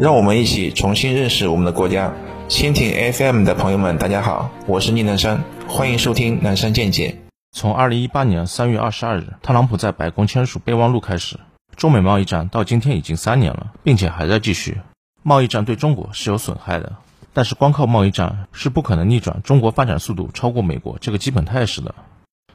[0.00, 2.14] 让我们一起重新认识我们的国家。
[2.48, 7.18] 蜻蜓 FM 的朋友们，大家好，我是宁南山，欢迎收听南山见解。
[7.52, 11.38] 从二零一八年三月二十二日，特朗普在白宫签署备忘录开始，
[11.76, 14.78] 中美贸易战到今天已经三年了，并且还在继续。
[15.22, 16.94] 贸易战对中国是有损害的，
[17.34, 21.94] 但是光靠贸易战是不可能逆转中国发展速度超过美国这个基本态势的。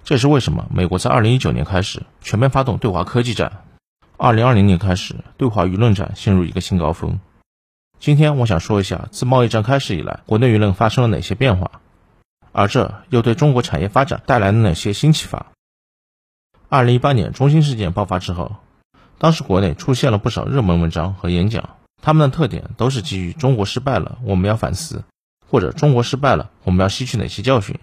[0.03, 0.65] 这也是为什么？
[0.73, 3.51] 美国在二零一九年开始全面发动对华科技战，
[4.17, 7.19] 二零二零年开始对华舆论战陷入一个新高峰。
[7.99, 11.81] 今天我想说一下，自贸易战开始以来，国内舆论发生了哪些变化，
[12.51, 15.47] 而这又对中国产业发展带来了哪些新启发？
[16.69, 18.57] 二零一八年中兴事件爆发之后，
[19.17, 25.03] 当时国内出现了不少热门文章和演讲，他们的特点都是基于“中国失败了，我们要反思”
[25.49, 27.79] 或者“中国失败了，我们要吸取哪些教训”，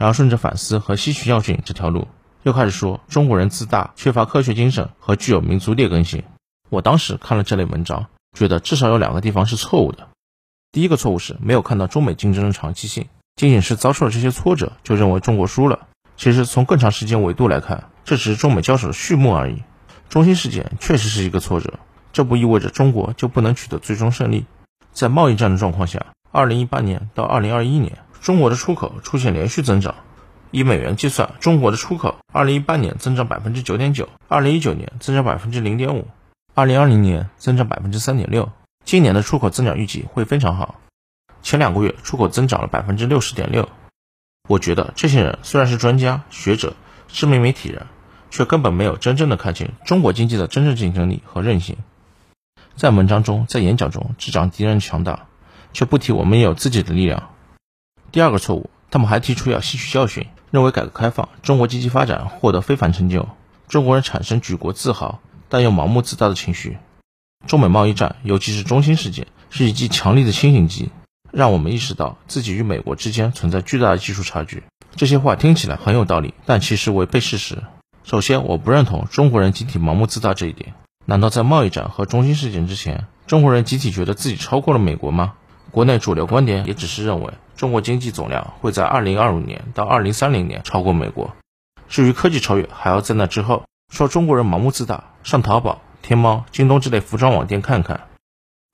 [0.00, 2.08] 然后顺着反思和吸取教训这条路，
[2.44, 6.22] 又开始说中国人自大、缺乏科学精神和具有民族劣根性。
[6.70, 8.06] 我当时看了这类文章。
[8.36, 10.06] 觉得至少有两个地方是错误的。
[10.70, 15.88] 第一个错误是没有看到中美竞争的长期性，仅仅是遭受了这些挫折就认为中国输了。
[16.18, 19.62] 其实从更长时间维度来看，这只是中美交手的序幕而已。
[20.08, 21.80] 中心事件确实是一个挫折，
[22.12, 24.44] 这不意味着中国就不能取得最终胜利。
[24.92, 29.94] 在贸易战的状况下，二零一八年到二零二一年，中国的出口出现连续增长。
[30.50, 36.06] 以美元计算，中国的出口二零一八年增长百分之九点九，二零一九年增长百分之零点五。
[36.56, 38.50] 二零二零年增长百分之三点六，
[38.82, 40.76] 今年的出口增长预计会非常好。
[41.42, 43.68] 前两个月出口增长了百分之六十点六。
[44.48, 46.72] 我觉得这些人虽然是专家学者、
[47.08, 47.84] 知名媒体人，
[48.30, 51.76] 却根本没有真正的看清中国经济的真正竞争力和韧性。
[52.74, 55.26] 在文章中，在演讲中只讲敌人强大，
[55.74, 57.34] 却不提我们也有自己的力量。
[58.12, 63.28] 第二个错误，他们还提出要吸取教训，认为改革开放中国经济发展获得非凡成就，
[63.68, 65.20] 中国人产生举国自豪。
[65.48, 66.78] 但又盲目自大的情绪。
[67.46, 70.90] 中美贸易战，尤其是中兴事件，是一剂强力的清醒剂，
[71.30, 74.64] 让我们意识到自己与美国之间存在巨大的技术差距。
[74.96, 77.62] 这些话听起来很有道理，但其实违背事实。
[78.02, 80.74] 首先，我不认同中国人集体盲目自大这一点。
[81.04, 85.34] 难道在贸易战和中兴事件之前，中国人集体觉得自己超过了美国吗？
[85.70, 91.30] 国内主流观点也只是认为，中国经济总量会在2025年到2030年超过美国。
[91.88, 93.62] 至于科技超越，还要在那之后。
[93.92, 98.06] 说中国人盲目自大，上淘宝、天猫、京东之类服装网店看看，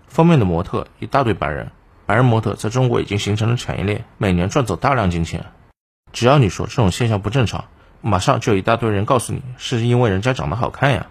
[0.07, 1.71] 封面的模特一大堆白人，
[2.05, 5.47] 白人模特在中国已经形成了产业链，每年赚走大量金钱。
[6.13, 7.65] 只要你说这种现象不正常，
[8.03, 11.07] 马上就有一大堆人告诉你是因为人家长得好看呀。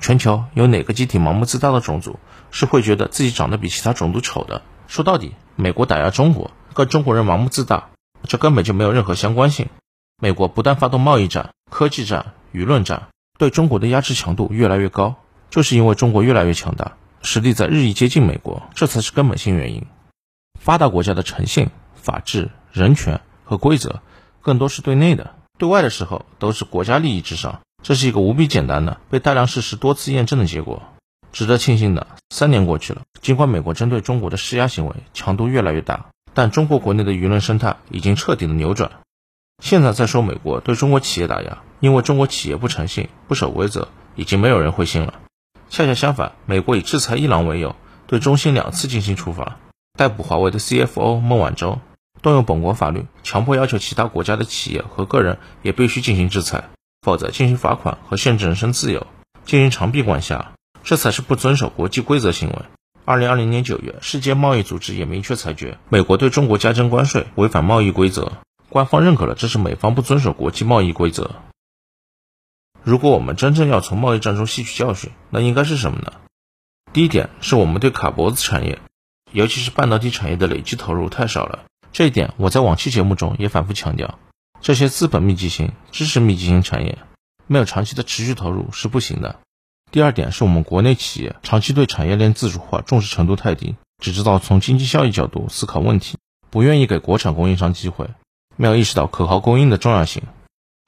[0.00, 2.18] 全球有哪个集体盲目自大的种族
[2.50, 4.62] 是会觉得自己长得比其他种族丑的？
[4.88, 7.90] 说到底，美国打压中国跟中国人盲目自大，
[8.26, 9.68] 这根本就没有任何相关性。
[10.18, 13.08] 美国不断发动贸易战、科技战、舆论战。
[13.42, 15.16] 对中国的压制强度越来越高，
[15.50, 16.92] 就是因为中国越来越强大，
[17.22, 19.84] 实力在日益接近美国，这才是根本性原因。
[20.60, 24.00] 发达国家的诚信、法治、人权和规则，
[24.42, 27.58] 更多是对内的，对外的时候都是国家利益至上。
[27.82, 30.80] 这是一个无比简单的、被大量事实多次验证的结果。
[31.32, 38.92] 值得庆幸的，三年过去了，尽管美国针对中国的施压行为强度越来越大，但中国国内的舆论生态已经彻底的扭转。
[39.60, 41.58] 现在再说美国对中国企业打压。
[41.82, 45.14] 因为中国企业不诚信、不守规则，已经没有人会信了。
[45.68, 47.74] 恰恰相反，美国以制裁伊朗为由，
[48.06, 49.56] 对中兴两次进行处罚，
[49.98, 51.80] 逮捕华为的 CFO 孟晚舟，
[52.22, 56.68] 动用本国法律，强迫要求其他国家的企业和个人也必须进行制裁，
[57.02, 59.08] 否则进行罚款和限制人身自由，
[59.44, 60.52] 进行长臂管辖，
[60.84, 62.56] 这才是不遵守国际规则行为。
[63.04, 68.30] 二零二零年九月，世界贸易组织也明确裁决，美国对中国加征关税违反贸易规则，
[68.68, 71.32] 官方认可了这是美方不遵守国际贸易规则。
[72.84, 76.12] 如果我们真正要从贸易战中吸取教训，那应该是什么呢？
[76.92, 78.80] 第一点是我们对卡脖子产业，
[79.30, 81.60] 尤其是半导体产业的累计投入太少了。
[81.92, 84.18] 这一点我在往期节目中也反复强调，
[84.60, 86.98] 这些资本密集型、知识密集型产业
[87.46, 89.38] 没有长期的持续投入是不行的。
[89.90, 96.18] 第二点是我们国内企业长期对产业链自主化重视程度太低，只知道从经济效益角度思考问题，
[96.50, 98.10] 不愿意给国产供应商机会，
[98.56, 100.22] 没有意识到可靠供应的重要性。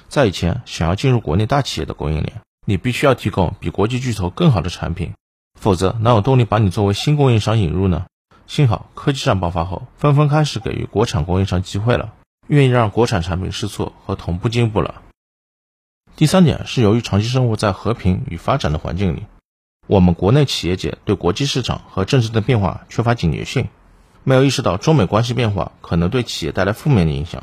[0.09, 5.13] 在以前，想要进入国内大企业的供应链，你必须要提供比国际巨头更好的产品，
[5.59, 8.07] 否则哪有动力把你作为新供应商引入呢？
[8.47, 12.13] 幸好科技战爆发后，纷纷开始给予国产供应商机会了，
[12.47, 15.03] 愿意让国产产品试错和同步进步了。
[16.15, 19.25] 第三点是由于长期生活在和平与发展的环境里，
[19.87, 23.69] 我们国内企业界对国际市场和政治的变化缺乏警觉性，
[24.23, 27.43] 没有意识到中美关系变化可能对企业带来负面的影响，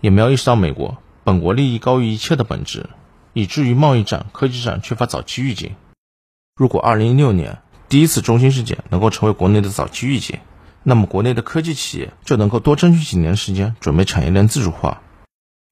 [0.00, 0.98] 也没有意识到美国。
[1.22, 2.88] 本国利益高于一切的本质，
[3.32, 5.76] 以至于贸易战、科技战缺乏早期预警。
[6.56, 7.58] 如果2016年
[7.88, 10.38] 第一次中心事件能够成为国内的早期预警，
[10.82, 15.02] 那么国内的科技企业就能够多争取几年时间，准备产业链自主化。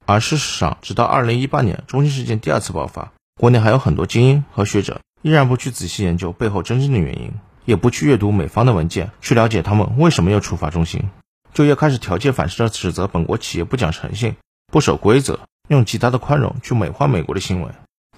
[0.05, 7.33] 而事实上，直到二零一八年中心事件第二次爆发，国内还有很多精英和学者依然不去仔细研究背后真正的原因，
[7.65, 11.11] 也不去阅读美方的文件，去了解他们为什么要处罚中心，
[11.53, 14.37] 就又开始条件反射地指责本国企业不讲诚信、
[14.71, 17.71] 不守规则，用极大的宽容去美化美国的行为，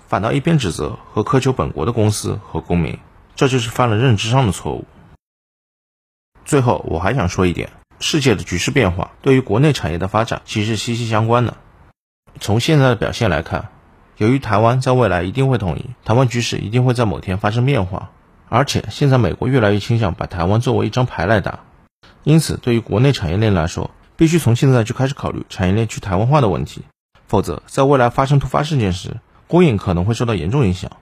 [0.09, 2.99] 反倒一边指责和苛求本国的公司和公民，
[3.37, 4.85] 这就是犯了认知上的错误。
[6.45, 7.71] 最后，我还想说一点，
[8.01, 11.57] 世界的局势变化对于国内产业的发展其实息息相关的。
[12.41, 13.69] 从现在的表现来看，
[14.17, 18.11] 由于台湾在未来一定会统一，台湾局势一定会在某天发生变化。
[18.49, 21.61] 而且现在美国越来越倾向把台湾作为一张牌来打，
[22.25, 26.83] 因此对于国内产业链来说，必须从现在就开始考虑产业链去台湾化的问题，
[27.27, 29.19] 否则在未来发生突发事件时，
[29.49, 30.93] 供应可能会受到严重影响。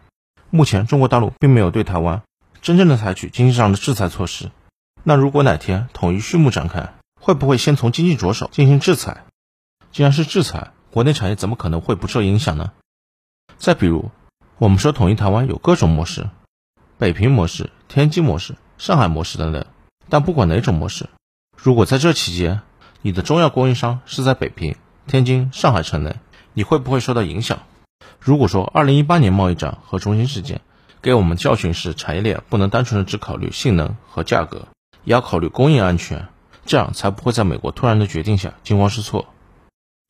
[0.50, 2.22] 目前中国大陆并没有对台湾
[2.62, 4.52] 真正的采取经济上的制裁措施，
[5.02, 9.24] 那如果哪天统一序幕展开，会不会先从经济着手进行制裁？
[9.90, 12.70] 既然是制裁，国内产业怎么可能会不受影响呢？
[13.58, 14.12] 再比如，
[14.58, 16.30] 我们说统一台湾有各种模式，
[16.98, 19.66] 北平模式、天津模式、上海模式等等。
[20.08, 21.08] 但不管哪种模式，
[21.56, 22.60] 如果在这期间
[23.00, 26.16] 你的中药供应商是在北平、天津、上海城内，
[26.52, 27.60] 你会不会受到影响？
[28.18, 30.60] 如果说二零一八年贸易战和中心事件
[31.00, 34.66] 给我们教训是产业链不能单纯的只考虑性能和价格，
[35.04, 36.26] 也要考虑供应安全，
[36.66, 39.26] 这样才不会在美国突然的决定下惊慌失措。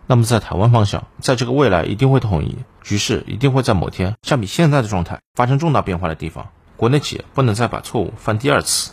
[0.06, 6.48] 那么在台湾方向，在这个未来一定会统一，局势一定会在某天相比现在的状态发生重大变化的地方，
[6.78, 8.92] 国内企业不能再把错误犯第二次。